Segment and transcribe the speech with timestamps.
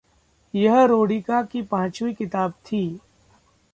[0.53, 2.99] यह रोडिका की पाँचवी किताब थी।